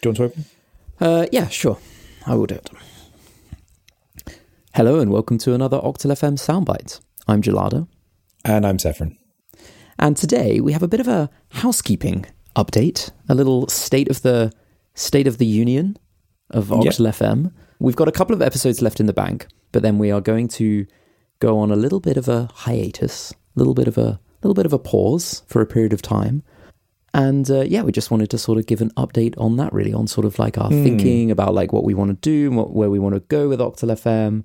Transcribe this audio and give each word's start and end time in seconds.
Do 0.00 0.08
you 0.08 0.10
want 0.10 0.16
to 0.16 0.24
open? 0.24 0.44
Uh, 1.00 1.26
yeah, 1.32 1.48
sure. 1.48 1.76
I 2.24 2.36
will 2.36 2.46
do 2.46 2.54
it. 2.54 2.70
Hello 4.74 5.00
and 5.00 5.10
welcome 5.10 5.38
to 5.38 5.54
another 5.54 5.78
Octal 5.78 6.12
FM 6.12 6.38
Soundbite. 6.38 7.00
I'm 7.26 7.42
Gelado. 7.42 7.88
And 8.44 8.64
I'm 8.64 8.78
Saffron. 8.78 9.18
And 9.98 10.16
today 10.16 10.60
we 10.60 10.72
have 10.72 10.84
a 10.84 10.88
bit 10.88 11.00
of 11.00 11.08
a 11.08 11.28
housekeeping 11.50 12.26
update, 12.54 13.10
a 13.28 13.34
little 13.34 13.66
state 13.66 14.08
of 14.08 14.22
the 14.22 14.52
state 14.94 15.26
of 15.26 15.38
the 15.38 15.46
union 15.46 15.96
of 16.50 16.68
Octal 16.68 17.06
yep. 17.06 17.14
FM. 17.16 17.52
We've 17.80 17.96
got 17.96 18.06
a 18.06 18.12
couple 18.12 18.36
of 18.36 18.42
episodes 18.42 18.80
left 18.80 19.00
in 19.00 19.06
the 19.06 19.12
bank, 19.12 19.48
but 19.72 19.82
then 19.82 19.98
we 19.98 20.12
are 20.12 20.20
going 20.20 20.46
to 20.48 20.86
go 21.40 21.58
on 21.58 21.72
a 21.72 21.76
little 21.76 21.98
bit 21.98 22.16
of 22.16 22.28
a 22.28 22.48
hiatus, 22.54 23.32
a 23.32 23.58
little 23.58 23.74
bit 23.74 23.88
of 23.88 23.98
a 23.98 24.20
little 24.44 24.54
bit 24.54 24.66
of 24.66 24.72
a 24.72 24.78
pause 24.78 25.42
for 25.48 25.60
a 25.60 25.66
period 25.66 25.92
of 25.92 26.02
time. 26.02 26.44
And 27.18 27.50
uh, 27.50 27.62
yeah, 27.62 27.82
we 27.82 27.90
just 27.90 28.12
wanted 28.12 28.30
to 28.30 28.38
sort 28.38 28.58
of 28.58 28.66
give 28.66 28.80
an 28.80 28.90
update 28.90 29.34
on 29.38 29.56
that, 29.56 29.72
really, 29.72 29.92
on 29.92 30.06
sort 30.06 30.24
of 30.24 30.38
like 30.38 30.56
our 30.56 30.70
mm. 30.70 30.84
thinking 30.84 31.32
about 31.32 31.52
like 31.52 31.72
what 31.72 31.82
we 31.82 31.92
want 31.92 32.10
to 32.10 32.14
do, 32.14 32.48
what, 32.52 32.72
where 32.72 32.90
we 32.90 33.00
want 33.00 33.16
to 33.16 33.20
go 33.22 33.48
with 33.48 33.58
Octal 33.58 33.90
FM. 33.90 34.44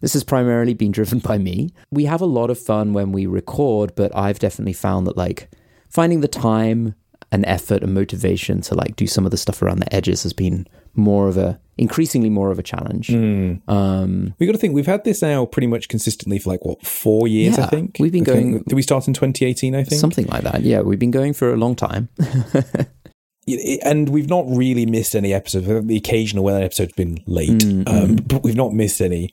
This 0.00 0.14
has 0.14 0.24
primarily 0.24 0.74
been 0.74 0.90
driven 0.90 1.20
by 1.20 1.38
me. 1.38 1.70
We 1.92 2.06
have 2.06 2.20
a 2.20 2.26
lot 2.26 2.50
of 2.50 2.58
fun 2.58 2.92
when 2.92 3.12
we 3.12 3.26
record, 3.26 3.94
but 3.94 4.10
I've 4.16 4.40
definitely 4.40 4.72
found 4.72 5.06
that 5.06 5.16
like 5.16 5.48
finding 5.90 6.22
the 6.22 6.28
time 6.28 6.96
and 7.32 7.44
effort 7.46 7.82
and 7.82 7.94
motivation 7.94 8.60
to 8.60 8.74
like 8.74 8.94
do 8.94 9.06
some 9.06 9.24
of 9.24 9.30
the 9.30 9.36
stuff 9.36 9.62
around 9.62 9.78
the 9.78 9.92
edges 9.92 10.22
has 10.22 10.34
been 10.34 10.66
more 10.94 11.26
of 11.28 11.38
a 11.38 11.58
increasingly 11.78 12.28
more 12.28 12.50
of 12.50 12.58
a 12.58 12.62
challenge. 12.62 13.08
Mm. 13.08 13.66
Um, 13.68 14.34
we 14.38 14.46
got 14.46 14.52
to 14.52 14.58
think 14.58 14.74
we've 14.74 14.86
had 14.86 15.04
this 15.04 15.22
now 15.22 15.46
pretty 15.46 15.66
much 15.66 15.88
consistently 15.88 16.38
for 16.38 16.50
like 16.50 16.64
what 16.64 16.86
four 16.86 17.26
years. 17.26 17.56
Yeah, 17.56 17.64
I 17.64 17.68
think 17.68 17.96
we've 17.98 18.12
been 18.12 18.24
going. 18.24 18.62
Did 18.62 18.74
we 18.74 18.82
start 18.82 19.08
in 19.08 19.14
2018? 19.14 19.74
I 19.74 19.82
think 19.82 19.98
something 19.98 20.26
like 20.26 20.42
that. 20.42 20.62
Yeah, 20.62 20.82
we've 20.82 20.98
been 20.98 21.10
going 21.10 21.32
for 21.32 21.52
a 21.52 21.56
long 21.56 21.74
time. 21.74 22.10
and 23.46 24.08
we've 24.08 24.28
not 24.28 24.44
really 24.46 24.86
missed 24.86 25.16
any 25.16 25.32
episodes. 25.32 25.66
The 25.66 25.96
occasional 25.96 26.44
where 26.44 26.56
an 26.56 26.62
episode's 26.62 26.92
been 26.92 27.22
late, 27.26 27.50
mm-hmm. 27.50 27.88
um, 27.88 28.16
but 28.16 28.44
we've 28.44 28.56
not 28.56 28.72
missed 28.72 29.00
any. 29.00 29.32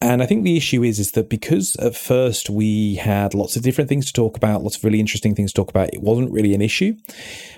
And 0.00 0.22
I 0.22 0.26
think 0.26 0.44
the 0.44 0.56
issue 0.56 0.82
is 0.82 0.98
is 0.98 1.12
that 1.12 1.28
because 1.28 1.76
at 1.76 1.94
first 1.94 2.48
we 2.48 2.94
had 2.94 3.34
lots 3.34 3.56
of 3.56 3.62
different 3.62 3.88
things 3.90 4.06
to 4.06 4.12
talk 4.14 4.36
about, 4.36 4.62
lots 4.62 4.76
of 4.76 4.84
really 4.84 4.98
interesting 4.98 5.34
things 5.34 5.52
to 5.52 5.60
talk 5.60 5.68
about, 5.68 5.92
it 5.92 6.00
wasn't 6.00 6.32
really 6.32 6.54
an 6.54 6.62
issue. 6.62 6.94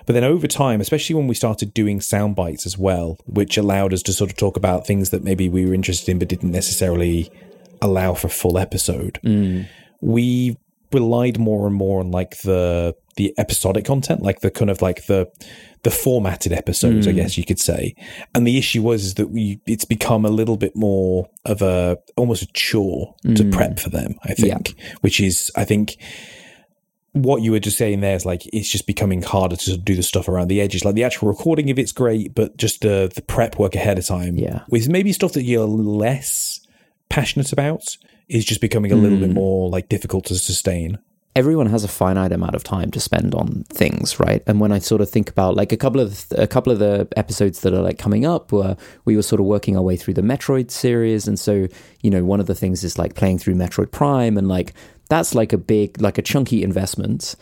But 0.04 0.14
then 0.14 0.24
over 0.24 0.48
time, 0.48 0.80
especially 0.80 1.14
when 1.14 1.28
we 1.28 1.36
started 1.36 1.72
doing 1.72 2.00
sound 2.00 2.34
bites 2.34 2.66
as 2.66 2.76
well, 2.76 3.18
which 3.26 3.56
allowed 3.56 3.92
us 3.92 4.02
to 4.04 4.12
sort 4.12 4.30
of 4.30 4.36
talk 4.36 4.56
about 4.56 4.86
things 4.86 5.10
that 5.10 5.22
maybe 5.22 5.48
we 5.48 5.64
were 5.64 5.74
interested 5.74 6.10
in 6.10 6.18
but 6.18 6.28
didn't 6.28 6.50
necessarily 6.50 7.30
allow 7.80 8.14
for 8.14 8.26
a 8.26 8.30
full 8.30 8.58
episode, 8.58 9.20
mm. 9.22 9.68
we 10.00 10.56
relied 10.94 11.38
more 11.38 11.66
and 11.66 11.74
more 11.74 12.00
on 12.00 12.10
like 12.10 12.40
the 12.42 12.94
the 13.16 13.34
episodic 13.38 13.84
content, 13.84 14.22
like 14.22 14.40
the 14.40 14.50
kind 14.50 14.70
of 14.70 14.82
like 14.82 15.06
the 15.06 15.30
the 15.82 15.90
formatted 15.90 16.52
episodes, 16.52 17.06
mm. 17.06 17.10
I 17.10 17.12
guess 17.12 17.36
you 17.36 17.44
could 17.44 17.58
say. 17.58 17.94
And 18.34 18.46
the 18.46 18.56
issue 18.56 18.82
was 18.82 19.04
is 19.04 19.14
that 19.14 19.30
we 19.30 19.60
it's 19.66 19.84
become 19.84 20.24
a 20.24 20.30
little 20.30 20.56
bit 20.56 20.76
more 20.76 21.28
of 21.44 21.62
a 21.62 21.98
almost 22.16 22.42
a 22.42 22.46
chore 22.52 23.14
mm. 23.24 23.36
to 23.36 23.44
prep 23.50 23.78
for 23.78 23.90
them. 23.90 24.14
I 24.24 24.34
think, 24.34 24.78
yeah. 24.78 24.94
which 25.00 25.20
is 25.20 25.50
I 25.56 25.64
think 25.64 25.96
what 27.12 27.42
you 27.42 27.52
were 27.52 27.60
just 27.60 27.76
saying 27.76 28.00
there 28.00 28.16
is 28.16 28.24
like 28.24 28.46
it's 28.52 28.70
just 28.70 28.86
becoming 28.86 29.22
harder 29.22 29.56
to 29.56 29.76
do 29.76 29.94
the 29.94 30.02
stuff 30.02 30.28
around 30.28 30.48
the 30.48 30.60
edges. 30.60 30.84
Like 30.84 30.94
the 30.94 31.04
actual 31.04 31.28
recording 31.28 31.70
of 31.70 31.78
it's 31.78 31.92
great, 31.92 32.34
but 32.34 32.56
just 32.56 32.80
the 32.80 33.10
the 33.14 33.22
prep 33.22 33.58
work 33.58 33.74
ahead 33.74 33.98
of 33.98 34.06
time, 34.06 34.36
yeah, 34.36 34.60
with 34.68 34.88
maybe 34.88 35.12
stuff 35.12 35.32
that 35.32 35.42
you're 35.42 35.66
less 35.66 36.60
passionate 37.12 37.52
about 37.52 37.96
is 38.28 38.44
just 38.44 38.60
becoming 38.60 38.92
a 38.92 38.96
little 38.96 39.18
bit 39.18 39.30
mm. 39.30 39.34
more 39.34 39.68
like 39.68 39.88
difficult 39.88 40.24
to 40.26 40.34
sustain 40.34 40.98
everyone 41.34 41.66
has 41.66 41.84
a 41.84 41.88
finite 41.88 42.32
amount 42.32 42.54
of 42.54 42.62
time 42.62 42.90
to 42.90 43.00
spend 43.00 43.34
on 43.34 43.64
things, 43.70 44.20
right? 44.20 44.42
And 44.46 44.60
when 44.60 44.72
I 44.72 44.78
sort 44.78 45.00
of 45.00 45.10
think 45.10 45.30
about 45.30 45.54
like 45.56 45.72
a 45.72 45.76
couple 45.76 46.00
of 46.00 46.26
a 46.32 46.46
couple 46.46 46.72
of 46.72 46.78
the 46.78 47.08
episodes 47.16 47.60
that 47.60 47.72
are 47.72 47.80
like 47.80 47.98
coming 47.98 48.26
up, 48.26 48.52
where 48.52 48.76
we 49.04 49.16
were 49.16 49.22
sort 49.22 49.40
of 49.40 49.46
working 49.46 49.76
our 49.76 49.82
way 49.82 49.96
through 49.96 50.14
the 50.14 50.22
Metroid 50.22 50.70
series, 50.70 51.26
and 51.26 51.38
so 51.38 51.68
you 52.02 52.10
know 52.10 52.24
one 52.24 52.40
of 52.40 52.46
the 52.46 52.54
things 52.54 52.84
is 52.84 52.98
like 52.98 53.14
playing 53.14 53.38
through 53.38 53.54
Metroid 53.54 53.90
Prime, 53.90 54.36
and 54.36 54.48
like 54.48 54.74
that's 55.08 55.34
like 55.34 55.52
a 55.52 55.58
big 55.58 56.00
like 56.00 56.18
a 56.18 56.22
chunky 56.22 56.62
investment. 56.62 57.34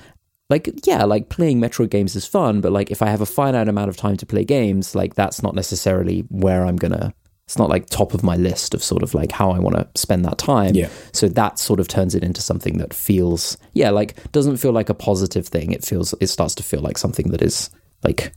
Like 0.48 0.68
yeah, 0.84 1.04
like 1.04 1.28
playing 1.28 1.60
Metroid 1.60 1.90
games 1.90 2.16
is 2.16 2.26
fun, 2.26 2.60
but 2.60 2.72
like 2.72 2.90
if 2.90 3.02
I 3.02 3.08
have 3.08 3.20
a 3.20 3.26
finite 3.26 3.68
amount 3.68 3.88
of 3.88 3.96
time 3.96 4.16
to 4.18 4.26
play 4.26 4.44
games, 4.44 4.94
like 4.94 5.14
that's 5.14 5.42
not 5.42 5.54
necessarily 5.54 6.20
where 6.28 6.64
I'm 6.64 6.76
gonna 6.76 7.14
it's 7.50 7.58
not 7.58 7.68
like 7.68 7.86
top 7.86 8.14
of 8.14 8.22
my 8.22 8.36
list 8.36 8.74
of 8.74 8.82
sort 8.84 9.02
of 9.02 9.12
like 9.12 9.32
how 9.32 9.50
I 9.50 9.58
want 9.58 9.74
to 9.74 9.88
spend 10.00 10.24
that 10.24 10.38
time. 10.38 10.72
Yeah. 10.76 10.88
So 11.12 11.26
that 11.26 11.58
sort 11.58 11.80
of 11.80 11.88
turns 11.88 12.14
it 12.14 12.22
into 12.22 12.40
something 12.40 12.78
that 12.78 12.94
feels, 12.94 13.58
yeah, 13.72 13.90
like 13.90 14.14
doesn't 14.30 14.58
feel 14.58 14.70
like 14.70 14.88
a 14.88 14.94
positive 14.94 15.48
thing. 15.48 15.72
It 15.72 15.84
feels, 15.84 16.14
it 16.20 16.28
starts 16.28 16.54
to 16.54 16.62
feel 16.62 16.78
like 16.78 16.96
something 16.96 17.32
that 17.32 17.42
is 17.42 17.68
like 18.04 18.32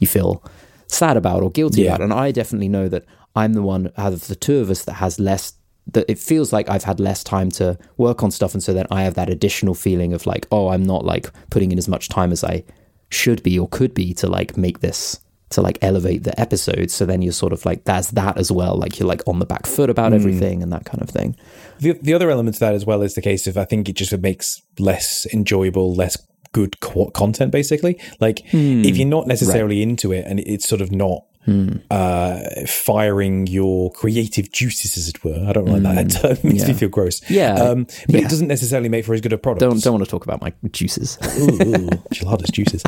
you 0.00 0.06
feel 0.06 0.42
sad 0.86 1.18
about 1.18 1.42
or 1.42 1.50
guilty 1.50 1.82
yeah. 1.82 1.88
about. 1.88 2.00
And 2.00 2.14
I 2.14 2.32
definitely 2.32 2.70
know 2.70 2.88
that 2.88 3.04
I'm 3.36 3.52
the 3.52 3.60
one 3.60 3.92
out 3.98 4.14
of 4.14 4.28
the 4.28 4.34
two 4.34 4.60
of 4.60 4.70
us 4.70 4.86
that 4.86 4.94
has 4.94 5.20
less 5.20 5.52
that 5.92 6.06
it 6.08 6.18
feels 6.18 6.50
like 6.50 6.66
I've 6.70 6.84
had 6.84 7.00
less 7.00 7.22
time 7.22 7.50
to 7.50 7.76
work 7.98 8.22
on 8.22 8.30
stuff 8.30 8.54
and 8.54 8.62
so 8.62 8.72
then 8.72 8.86
I 8.90 9.02
have 9.02 9.12
that 9.16 9.28
additional 9.28 9.74
feeling 9.74 10.14
of 10.14 10.24
like 10.24 10.46
oh 10.50 10.68
I'm 10.68 10.82
not 10.82 11.04
like 11.04 11.30
putting 11.50 11.70
in 11.70 11.76
as 11.76 11.86
much 11.86 12.08
time 12.08 12.32
as 12.32 12.42
I 12.42 12.64
should 13.10 13.42
be 13.42 13.58
or 13.58 13.68
could 13.68 13.92
be 13.92 14.14
to 14.14 14.26
like 14.26 14.56
make 14.56 14.80
this 14.80 15.20
to 15.50 15.62
like 15.62 15.78
elevate 15.82 16.24
the 16.24 16.38
episode. 16.40 16.90
So 16.90 17.06
then 17.06 17.22
you're 17.22 17.32
sort 17.32 17.52
of 17.52 17.64
like, 17.64 17.84
there's 17.84 18.08
that 18.10 18.38
as 18.38 18.50
well. 18.50 18.76
Like 18.76 18.98
you're 18.98 19.08
like 19.08 19.22
on 19.26 19.38
the 19.38 19.46
back 19.46 19.66
foot 19.66 19.90
about 19.90 20.12
mm. 20.12 20.16
everything 20.16 20.62
and 20.62 20.72
that 20.72 20.84
kind 20.84 21.02
of 21.02 21.10
thing. 21.10 21.36
The, 21.78 21.92
the 21.92 22.14
other 22.14 22.30
element 22.30 22.54
to 22.56 22.60
that 22.60 22.74
as 22.74 22.84
well 22.84 23.02
is 23.02 23.14
the 23.14 23.22
case 23.22 23.46
of 23.46 23.56
I 23.56 23.64
think 23.64 23.88
it 23.88 23.94
just 23.94 24.16
makes 24.18 24.62
less 24.78 25.26
enjoyable, 25.32 25.94
less 25.94 26.16
good 26.52 26.80
content 26.80 27.50
basically. 27.50 28.00
Like 28.20 28.38
mm. 28.50 28.84
if 28.84 28.96
you're 28.96 29.08
not 29.08 29.26
necessarily 29.26 29.76
right. 29.76 29.88
into 29.88 30.12
it 30.12 30.24
and 30.26 30.40
it's 30.40 30.68
sort 30.68 30.80
of 30.80 30.90
not 30.90 31.24
Mm. 31.46 31.82
Uh, 31.90 32.66
firing 32.66 33.46
your 33.46 33.90
creative 33.92 34.50
juices, 34.50 34.96
as 34.96 35.08
it 35.08 35.22
were. 35.22 35.44
I 35.46 35.52
don't 35.52 35.66
like 35.66 35.82
mm. 35.82 35.94
that 35.94 36.20
term; 36.20 36.32
it 36.32 36.44
makes 36.44 36.62
yeah. 36.62 36.68
me 36.68 36.74
feel 36.74 36.88
gross. 36.88 37.28
Yeah, 37.30 37.54
um, 37.54 37.84
but 37.84 38.08
yeah. 38.08 38.20
it 38.20 38.30
doesn't 38.30 38.48
necessarily 38.48 38.88
make 38.88 39.04
for 39.04 39.14
as 39.14 39.20
good 39.20 39.32
a 39.32 39.38
product. 39.38 39.60
Don't 39.60 39.82
don't 39.82 39.92
want 39.92 40.04
to 40.04 40.10
talk 40.10 40.24
about 40.24 40.40
my 40.40 40.52
juices. 40.70 41.18
ooh, 41.38 41.54
ooh, 41.54 41.88
geladas 42.12 42.50
juices. 42.50 42.82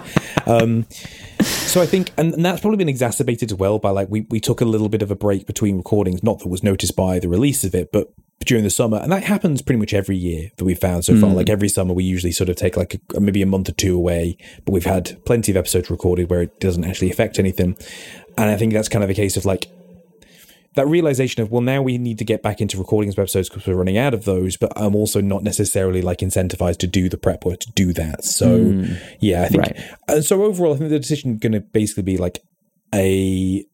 Um, 0.47 0.87
so 1.43 1.83
I 1.83 1.87
think, 1.87 2.13
and, 2.17 2.33
and, 2.35 2.45
that's 2.45 2.61
probably 2.61 2.79
been 2.79 2.89
exacerbated 2.89 3.53
as 3.53 3.59
well 3.59 3.79
by 3.79 3.91
like 3.91 4.09
we 4.09 4.23
we 4.31 4.41
took 4.41 4.61
a 4.61 4.65
little 4.65 4.89
bit 4.89 5.03
of 5.03 5.11
a 5.11 5.17
break 5.17 5.47
between 5.47 5.77
recordings, 5.77 6.23
not 6.23 6.39
that 6.39 6.49
was 6.49 6.63
noticed 6.63 6.97
by 6.97 7.19
the 7.19 7.29
release 7.29 7.65
of 7.65 7.75
it, 7.75 7.93
but 7.93 8.13
during 8.45 8.65
the 8.65 8.71
summer, 8.71 8.99
and 8.99 9.11
that 9.11 9.25
happens 9.25 9.63
pretty 9.63 9.79
much 9.79 9.95
every 9.95 10.17
year 10.17 10.51
that 10.57 10.65
we've 10.65 10.79
found 10.79 11.05
so 11.05 11.15
mm. 11.15 11.21
far. 11.21 11.31
Like 11.31 11.49
every 11.49 11.69
summer, 11.69 11.95
we 11.95 12.05
usually 12.05 12.33
sort 12.33 12.49
of 12.49 12.57
take 12.57 12.77
like 12.77 13.01
a, 13.15 13.21
maybe 13.21 13.43
a 13.43 13.47
month 13.47 13.69
or 13.69 13.73
two 13.73 13.97
away, 13.97 14.37
but 14.65 14.73
we've 14.73 14.85
had 14.85 15.23
plenty 15.25 15.53
of 15.53 15.57
episodes 15.57 15.91
recorded 15.91 16.31
where 16.31 16.43
it 16.43 16.61
doesn't 16.61 16.85
actually 16.85 17.11
affect 17.11 17.39
anything. 17.39 17.77
And 18.39 18.51
I 18.51 18.57
think 18.57 18.73
that's 18.73 18.89
kind 18.89 19.03
of 19.03 19.11
a 19.11 19.15
case 19.15 19.37
of 19.37 19.45
like 19.45 19.71
that 20.77 20.87
realization 20.87 21.43
of 21.43 21.51
well 21.51 21.63
now 21.63 21.83
we 21.83 21.99
need 21.99 22.19
to 22.19 22.25
get 22.25 22.43
back 22.43 22.61
into 22.61 22.79
recording 22.79 23.11
of 23.11 23.19
episodes 23.19 23.49
because 23.49 23.67
we're 23.67 23.75
running 23.75 23.99
out 23.99 24.15
of 24.15 24.25
those 24.25 24.57
but 24.57 24.71
i'm 24.77 24.95
also 24.95 25.21
not 25.21 25.43
necessarily 25.43 26.03
like 26.03 26.19
incentivized 26.19 26.77
to 26.77 26.87
do 26.87 27.09
the 27.09 27.17
prep 27.17 27.45
work 27.45 27.59
to 27.59 27.73
do 27.73 27.93
that 27.95 28.23
so 28.23 28.59
mm. 28.59 29.17
yeah 29.19 29.43
i 29.43 29.49
think 29.49 29.63
right. 29.63 29.81
and 30.07 30.25
so 30.25 30.45
overall 30.45 30.75
i 30.75 30.77
think 30.77 30.91
the 30.91 30.99
decision 30.99 31.39
going 31.39 31.53
to 31.53 31.61
basically 31.61 32.03
be 32.03 32.19
like 32.19 32.43
a 32.95 33.65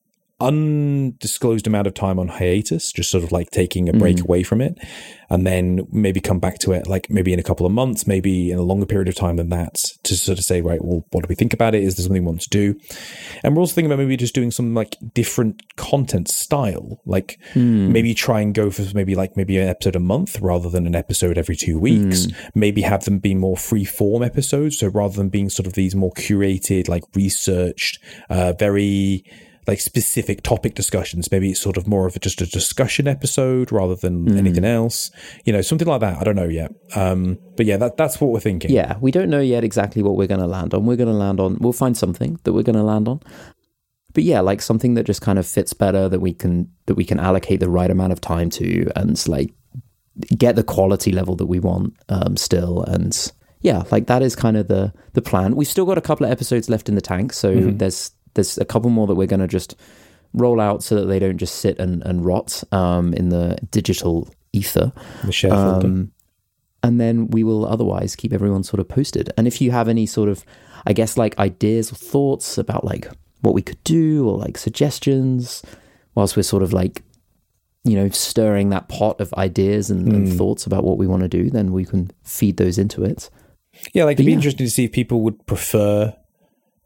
undisclosed 0.42 1.66
amount 1.66 1.86
of 1.86 1.94
time 1.94 2.19
on 2.19 2.28
hiatus, 2.28 2.92
just 2.92 3.10
sort 3.10 3.25
of 3.25 3.32
like 3.32 3.50
taking 3.50 3.88
a 3.88 3.92
break 3.92 4.16
mm. 4.16 4.25
away 4.25 4.42
from 4.42 4.60
it, 4.60 4.78
and 5.30 5.47
then 5.47 5.86
maybe 5.91 6.20
come 6.20 6.38
back 6.38 6.58
to 6.58 6.72
it 6.72 6.86
like 6.86 7.08
maybe 7.08 7.32
in 7.32 7.38
a 7.38 7.42
couple 7.42 7.64
of 7.64 7.72
months, 7.72 8.06
maybe 8.06 8.50
in 8.50 8.58
a 8.58 8.62
longer 8.62 8.84
period 8.84 9.08
of 9.08 9.14
time 9.14 9.36
than 9.36 9.48
that, 9.48 9.76
to 10.02 10.14
sort 10.14 10.38
of 10.38 10.44
say, 10.44 10.60
right, 10.60 10.84
well, 10.84 11.06
what 11.10 11.22
do 11.22 11.26
we 11.28 11.34
think 11.34 11.54
about 11.54 11.75
it? 11.75 11.82
Is 11.82 11.97
there 11.97 12.04
something 12.04 12.22
we 12.22 12.26
want 12.26 12.42
to 12.42 12.50
do? 12.50 12.78
And 13.42 13.56
we're 13.56 13.60
also 13.60 13.75
thinking 13.75 13.91
about 13.91 14.02
maybe 14.02 14.16
just 14.16 14.34
doing 14.34 14.50
some 14.50 14.75
like 14.75 14.97
different 15.14 15.62
content 15.76 16.28
style, 16.28 17.00
like 17.06 17.38
mm. 17.54 17.88
maybe 17.91 18.12
try 18.12 18.41
and 18.41 18.54
go 18.54 18.70
for 18.70 18.82
maybe 18.94 19.14
like 19.14 19.36
maybe 19.36 19.56
an 19.58 19.69
episode 19.69 19.97
a 19.97 20.00
month 20.00 20.38
rather 20.41 20.69
than 20.69 20.86
an 20.86 20.94
episode 20.94 21.38
every 21.38 21.56
two 21.56 21.78
weeks. 21.78 22.26
Mm. 22.26 22.50
Maybe 22.54 22.82
have 22.82 23.04
them 23.04 23.19
be 23.19 23.34
more 23.34 23.56
free 23.56 23.84
form 23.84 24.22
episodes, 24.22 24.78
so 24.78 24.88
rather 24.88 25.16
than 25.16 25.28
being 25.28 25.48
sort 25.48 25.66
of 25.66 25.72
these 25.72 25.94
more 25.94 26.12
curated, 26.12 26.88
like 26.88 27.04
researched, 27.14 27.98
uh, 28.28 28.52
very 28.58 29.25
like 29.67 29.81
specific 29.81 30.43
topic 30.43 30.75
discussions. 30.75 31.31
Maybe 31.31 31.50
it's 31.50 31.61
sort 31.61 31.76
of 31.76 31.87
more 31.87 32.06
of 32.06 32.17
a, 32.17 32.19
just 32.19 32.41
a 32.41 32.47
discussion 32.47 33.06
episode 33.06 33.70
rather 33.70 33.94
than 33.94 34.26
mm. 34.26 34.37
anything 34.37 34.64
else. 34.64 35.11
You 35.44 35.53
know, 35.53 35.62
something 35.62 35.87
like 35.87 36.00
that. 36.00 36.19
I 36.19 36.25
don't 36.25 36.37
know 36.37 36.49
yet. 36.49 36.73
Um, 36.97 37.38
but 37.56 37.67
yeah, 37.67 37.76
that, 37.76 37.97
that's 37.97 38.20
what 38.20 38.31
we're 38.31 38.41
thinking. 38.41 38.70
Yeah, 38.70 38.97
we 39.00 39.11
don't 39.11 39.31
know 39.31 39.41
yet 39.41 39.64
exactly 39.64 40.03
what 40.03 40.17
we're 40.17 40.26
going 40.26 40.41
to 40.41 40.47
land 40.47 40.75
on. 40.75 40.85
We're 40.85 40.97
going 40.97 41.09
to 41.09 41.14
land 41.14 41.38
on. 41.38 41.59
We'll 41.61 41.73
find 41.73 41.97
something 41.97 42.41
that 42.43 42.53
we're 42.53 42.64
going 42.64 42.76
to 42.76 42.82
land 42.82 43.09
on. 43.09 43.20
But 44.14 44.25
yeah, 44.25 44.41
like 44.41 44.61
something 44.61 44.94
that 44.94 45.05
just 45.05 45.23
kind 45.23 45.38
of 45.38 45.47
fits 45.47 45.73
better 45.73 46.09
that 46.09 46.20
we 46.20 46.35
can 46.35 46.70
that 46.87 46.94
we 46.94 47.05
can 47.05 47.19
allocate 47.19 47.61
the 47.61 47.70
right 47.70 47.91
amount 47.91 48.12
of 48.12 48.20
time 48.20 48.50
to 48.50 48.91
and 48.94 49.26
like 49.26 49.55
get 50.37 50.56
the 50.56 50.62
quality 50.62 51.12
level 51.12 51.35
that 51.37 51.47
we 51.47 51.59
want 51.59 51.94
um, 52.11 52.37
still 52.37 52.82
and 52.82 53.32
yeah, 53.62 53.85
like 53.91 54.09
that 54.09 54.23
is 54.23 54.37
kind 54.37 54.56
of 54.56 54.69
the 54.69 54.93
the 55.14 55.23
plan. 55.23 55.56
We've 55.56 55.69
still 55.69 55.87
got 55.87 55.97
a 55.97 56.03
couple 56.03 56.26
of 56.26 56.32
episodes 56.32 56.69
left 56.69 56.88
in 56.88 56.97
the 56.97 57.00
tank, 57.00 57.32
so 57.32 57.55
mm-hmm. 57.55 57.76
there's 57.79 58.11
there's 58.34 58.58
a 58.58 58.64
couple 58.64 58.90
more 58.90 59.06
that 59.06 59.14
we're 59.14 59.26
going 59.26 59.40
to 59.40 59.49
just 59.49 59.76
roll 60.34 60.61
out 60.61 60.82
so 60.82 60.94
that 60.96 61.06
they 61.06 61.19
don't 61.19 61.38
just 61.38 61.56
sit 61.56 61.79
and, 61.79 62.02
and 62.05 62.25
rot 62.25 62.62
um, 62.73 63.12
in 63.14 63.29
the 63.29 63.58
digital 63.70 64.29
ether. 64.52 64.93
The 65.25 65.50
um, 65.52 66.12
and 66.82 67.00
then 67.00 67.29
we 67.29 67.44
will 67.44 67.64
otherwise 67.67 68.17
keep 68.17 68.32
everyone 68.32 68.62
sort 68.64 68.81
of 68.81 68.88
posted. 68.88 69.32
And 69.37 69.46
if 69.46 69.61
you 69.61 69.70
have 69.70 69.88
any 69.88 70.06
sort 70.06 70.29
of, 70.29 70.44
I 70.87 70.93
guess, 70.94 71.17
like 71.17 71.38
ideas 71.38 71.93
or 71.93 71.96
thoughts 71.96 72.58
about 72.58 72.84
like 72.84 73.06
what 73.43 73.55
we 73.55 73.62
could 73.62 73.82
do 73.84 74.29
or 74.29 74.38
like 74.38 74.56
suggestions 74.58 75.62
whilst 76.14 76.37
we're 76.37 76.43
sort 76.43 76.62
of 76.62 76.73
like 76.73 77.02
you 77.85 77.96
know 77.96 78.08
stirring 78.11 78.70
that 78.70 78.88
pot 78.88 79.20
of 79.20 79.32
ideas 79.35 79.90
and, 79.90 80.06
Hmm. 80.08 80.14
and 80.14 80.37
thoughts 80.37 80.67
about 80.67 80.85
what 80.85 80.99
we 80.99 81.06
want 81.08 81.23
to 81.23 81.28
do 81.28 81.50
then 81.50 81.73
we 81.73 81.85
can 81.85 82.11
feed 82.23 82.56
those 82.56 82.78
into 82.78 83.02
it 83.02 83.28
Yeah, 83.93 84.05
like 84.05 84.14
it'd 84.17 84.26
be 84.26 84.31
yeah. 84.32 84.37
interesting 84.37 84.67
to 84.67 84.70
see 84.70 84.85
if 84.85 84.93
people 84.93 85.23
would 85.23 85.44
prefer 85.46 86.14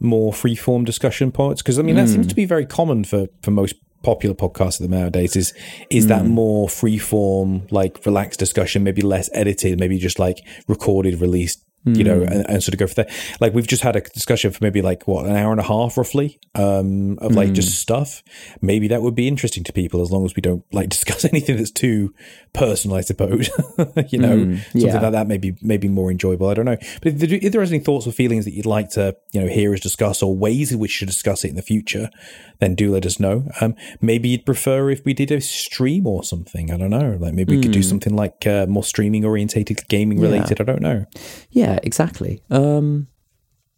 more 0.01 0.33
free-form 0.33 0.85
discussion 0.85 1.33
parts? 1.33 1.63
because 1.63 1.79
I 1.79 1.83
mean 1.83 1.97
that 1.97 2.09
seems 2.09 2.27
hmm. 2.27 2.31
to 2.31 2.35
be 2.35 2.45
very 2.45 2.67
common 2.67 3.05
for 3.05 3.27
for 3.43 3.51
most 3.51 3.75
popular 4.03 4.35
podcasts 4.37 4.79
of 4.79 4.89
them 4.89 4.99
nowadays 4.99 5.35
is 5.35 5.53
is 5.91 6.07
that 6.07 6.23
hmm. 6.23 6.31
more 6.31 6.69
free-form 6.69 7.67
like 7.71 8.05
relaxed 8.07 8.39
discussion 8.39 8.85
maybe 8.85 9.03
less 9.03 9.29
edited 9.33 9.81
maybe 9.81 9.99
just 9.99 10.19
like 10.19 10.39
recorded 10.69 11.21
released 11.21 11.66
you 11.87 12.03
know 12.03 12.23
and, 12.23 12.49
and 12.49 12.63
sort 12.63 12.75
of 12.75 12.79
go 12.79 12.87
for 12.87 12.95
that. 12.95 13.11
Like 13.41 13.55
we've 13.55 13.67
just 13.67 13.83
had 13.83 13.95
a 13.95 14.01
discussion 14.01 14.51
for 14.51 14.59
maybe 14.63 14.83
like 14.83 15.07
what 15.07 15.27
an 15.27 15.37
hour 15.37 15.53
and 15.53 15.61
a 15.61 15.65
half 15.65 15.97
roughly 15.97 16.41
um 16.55 17.19
of 17.19 17.33
like 17.33 17.53
just 17.53 17.79
stuff. 17.81 18.23
Maybe 18.61 18.89
that 18.89 19.03
would 19.03 19.15
be 19.15 19.29
interesting 19.29 19.63
to 19.65 19.73
people 19.73 20.03
as 20.03 20.11
long 20.11 20.25
as 20.25 20.35
we 20.35 20.43
don't 20.43 20.65
like 20.73 20.89
discuss 20.97 21.25
anything 21.25 21.57
that's 21.57 21.71
too 21.71 22.13
personal 22.53 22.97
i 22.97 23.03
suppose 23.03 23.51
you 24.09 24.19
know? 24.19 24.57
Something 24.73 24.89
yeah. 24.89 25.01
like 25.01 25.13
that 25.13 25.27
may 25.27 25.37
be 25.37 25.57
maybe 25.61 25.89
more 25.89 26.11
enjoyable 26.11 26.49
i 26.49 26.55
don't 26.55 26.65
know. 26.65 26.79
But 27.03 27.13
if 27.13 27.19
there, 27.19 27.39
if 27.41 27.53
there 27.53 27.63
is 27.63 27.71
any 27.71 27.81
thoughts 27.81 28.07
or 28.07 28.13
feelings 28.13 28.45
that 28.47 28.53
you'd 28.53 28.67
like 28.67 28.91
to 28.91 29.17
you 29.33 29.43
know 29.43 29.47
hear 29.47 29.73
us 29.73 29.81
discuss 29.81 30.23
or 30.23 30.35
ways 30.35 30.73
in 30.73 30.79
which 30.79 30.99
to 30.99 31.07
discuss 31.07 31.45
it 31.45 31.51
in 31.51 31.57
the 31.57 31.63
future 31.63 32.11
then 32.59 32.75
do 32.75 32.91
let 32.91 33.05
us 33.07 33.21
know. 33.21 33.47
Um 33.61 33.75
maybe 34.01 34.31
you'd 34.31 34.47
prefer 34.47 34.91
if 34.91 35.05
we 35.05 35.13
did 35.13 35.31
a 35.31 35.41
stream 35.41 36.07
or 36.07 36.25
something 36.25 36.73
i 36.73 36.77
don't 36.77 36.91
know. 36.91 37.17
Like 37.21 37.35
maybe 37.35 37.57
we 37.57 37.63
could 37.63 37.73
do 37.73 37.83
something 37.83 38.17
like 38.17 38.47
uh, 38.47 38.67
more 38.67 38.85
streaming 38.85 39.25
orientated 39.25 39.87
gaming 39.89 40.21
related 40.21 40.61
i 40.61 40.65
don't 40.65 40.83
know. 40.83 41.05
Yeah 41.51 41.76
exactly. 41.83 42.43
Um 42.51 43.09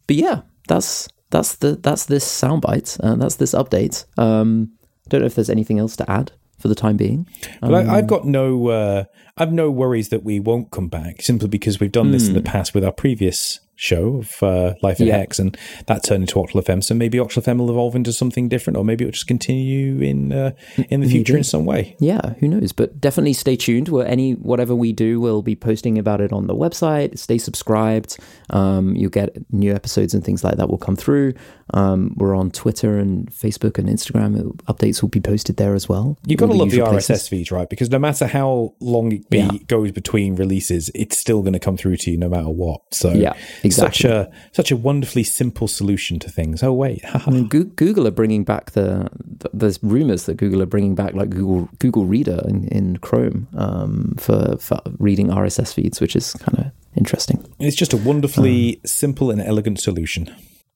but 0.07 0.15
yeah 0.15 0.41
that's 0.67 1.07
that's 1.29 1.55
the 1.55 1.75
that's 1.75 2.05
this 2.05 2.25
soundbite 2.25 2.99
uh, 3.03 3.15
that's 3.15 3.35
this 3.35 3.53
update. 3.53 4.05
Um 4.17 4.71
don't 5.09 5.21
know 5.21 5.27
if 5.27 5.35
there's 5.35 5.49
anything 5.49 5.79
else 5.79 5.95
to 5.97 6.09
add 6.09 6.31
for 6.59 6.67
the 6.67 6.75
time 6.75 6.97
being. 6.97 7.27
But 7.61 7.73
I, 7.73 7.97
I've 7.97 8.07
got 8.07 8.25
no, 8.25 8.67
uh, 8.67 9.03
I've 9.37 9.51
no 9.51 9.71
worries 9.71 10.09
that 10.09 10.23
we 10.23 10.39
won't 10.39 10.71
come 10.71 10.87
back 10.87 11.21
simply 11.21 11.47
because 11.47 11.79
we've 11.79 11.91
done 11.91 12.11
this 12.11 12.27
in 12.27 12.33
the 12.33 12.41
past 12.41 12.73
with 12.73 12.83
our 12.83 12.91
previous 12.91 13.59
show 13.81 14.17
of 14.17 14.43
uh, 14.43 14.73
Life 14.81 14.99
in 14.99 15.07
Yeah. 15.07 15.17
Hex, 15.17 15.39
and 15.39 15.57
that 15.87 16.03
turned 16.03 16.23
into 16.23 16.35
Octal 16.35 16.61
FM. 16.63 16.83
So 16.83 16.93
maybe 16.93 17.17
Octal 17.17 17.41
FM 17.41 17.59
will 17.59 17.69
evolve 17.71 17.95
into 17.95 18.11
something 18.11 18.49
different, 18.49 18.75
or 18.77 18.83
maybe 18.83 19.05
it'll 19.05 19.13
just 19.13 19.27
continue 19.27 19.99
in 20.01 20.33
uh, 20.33 20.51
in 20.89 20.99
the 21.01 21.07
future 21.09 21.37
in 21.37 21.43
some 21.43 21.65
way. 21.65 21.95
yeah 21.99 22.33
who 22.39 22.47
knows 22.47 22.71
but 22.73 22.99
definitely 22.99 23.33
stay 23.33 23.55
tuned 23.55 23.87
where 23.89 24.05
any 24.07 24.33
whatever 24.33 24.75
we 24.75 24.91
do 24.93 25.19
we'll 25.21 25.41
be 25.41 25.55
posting 25.55 25.97
about 25.97 26.19
it 26.21 26.31
on 26.33 26.47
the 26.47 26.55
website 26.55 27.17
stay 27.17 27.37
subscribed 27.37 28.17
um, 28.51 28.95
you'll 28.95 29.09
get 29.09 29.29
new 29.51 29.73
episodes 29.73 30.13
and 30.13 30.23
things 30.23 30.43
like 30.43 30.57
that 30.57 30.69
will 30.69 30.77
come 30.77 30.95
through 30.95 31.33
um, 31.73 32.13
we're 32.17 32.35
on 32.35 32.49
twitter 32.51 32.97
and 32.97 33.31
facebook 33.31 33.77
and 33.77 33.87
instagram 33.89 34.37
updates 34.65 35.01
will 35.01 35.09
be 35.09 35.19
posted 35.21 35.57
there 35.57 35.73
as 35.75 35.87
well 35.87 36.17
You've 36.25 36.39
got 36.39 36.47
to 36.47 36.53
love 36.53 36.71
the 36.71 36.77
RSS 36.79 36.89
places. 37.07 37.27
feeds, 37.27 37.51
right? 37.51 37.69
Because 37.69 37.89
no 37.89 37.99
matter 37.99 38.25
how 38.27 38.73
long 38.79 39.11
it 39.11 39.29
be, 39.29 39.37
Yeah. 39.39 39.51
goes 39.67 39.91
between 39.91 40.35
releases, 40.35 40.89
it's 40.95 41.17
still 41.19 41.41
going 41.41 41.53
to 41.53 41.59
come 41.59 41.77
through 41.77 41.97
to 41.97 42.11
you 42.11 42.17
no 42.17 42.29
matter 42.29 42.49
what. 42.49 42.81
So 42.93 43.11
Yeah, 43.13 43.33
exactly. 43.63 43.68
Such 43.71 44.03
a 44.03 44.31
such 44.51 44.71
a 44.71 44.75
wonderfully 44.75 45.23
simple 45.23 45.67
solution 45.67 46.19
to 46.19 46.29
things. 46.29 46.63
Oh 46.63 46.73
wait, 46.73 47.01
I 47.13 47.29
mean, 47.29 47.47
Google 47.47 48.07
are 48.07 48.11
bringing 48.11 48.43
back 48.43 48.71
the, 48.71 49.09
the. 49.39 49.49
There's 49.53 49.81
rumors 49.83 50.25
that 50.25 50.35
Google 50.35 50.61
are 50.61 50.67
bringing 50.67 50.95
back 50.95 51.13
like 51.13 51.29
Google 51.29 51.69
Google 51.79 52.05
Reader 52.05 52.41
in, 52.47 52.67
in 52.67 52.97
Chrome 52.97 53.47
um, 53.55 54.15
for 54.17 54.57
for 54.57 54.79
reading 54.97 55.27
RSS 55.27 55.73
feeds, 55.73 55.99
which 56.01 56.15
is 56.15 56.33
kind 56.33 56.59
of 56.59 56.71
interesting. 56.95 57.45
it's 57.59 57.75
just 57.75 57.93
a 57.93 57.97
wonderfully 57.97 58.81
simple 58.85 59.31
and 59.31 59.41
elegant 59.41 59.79
solution. 59.79 60.33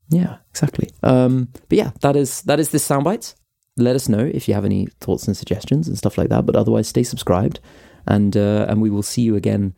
Yeah, 0.10 0.38
exactly. 0.50 0.89
Um, 1.01 1.50
but 1.69 1.78
yeah, 1.78 1.92
that 2.01 2.16
is 2.16 2.42
that 2.44 2.60
is 2.60 2.69
this 2.69 2.88
soundbite. 2.88 3.36
Let 3.75 3.96
us 3.96 4.07
know 4.07 4.19
if 4.19 4.48
you 4.48 4.54
have 4.54 4.66
any 4.66 4.88
thoughts 5.00 5.28
and 5.28 5.36
suggestions 5.36 5.88
and 5.88 5.98
stuff 5.98 6.18
like 6.18 6.30
that. 6.30 6.46
But 6.46 6.56
otherwise, 6.56 6.88
stay 6.88 7.04
subscribed, 7.04 7.60
and 8.06 8.36
uh, 8.38 8.66
and 8.69 8.81
we 8.81 8.89
will 8.89 9.04
see 9.04 9.22
you 9.22 9.36
again 9.36 9.74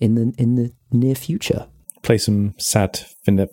in 0.00 0.14
the 0.16 0.34
in 0.38 0.56
the 0.56 0.72
near 0.90 1.14
future. 1.14 1.68
Play 2.02 2.18
some 2.18 2.54
sad 2.58 3.00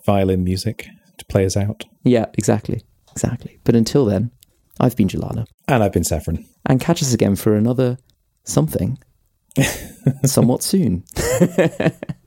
violin 0.04 0.44
music 0.44 0.88
to 1.18 1.24
play 1.26 1.44
us 1.46 1.56
out. 1.56 1.84
Yeah, 2.04 2.26
exactly, 2.34 2.82
exactly. 3.12 3.60
But 3.64 3.76
until 3.76 4.04
then, 4.04 4.30
I've 4.80 4.96
been 4.96 5.08
Jelana. 5.08 5.46
And 5.68 5.82
I've 5.84 5.92
been 5.92 6.04
Saffron. 6.04 6.46
and 6.66 6.80
catch 6.80 7.02
us 7.02 7.12
again 7.14 7.36
for 7.36 7.54
another 7.54 7.98
something 8.44 8.98
somewhat 10.24 10.62
soon. 10.62 11.04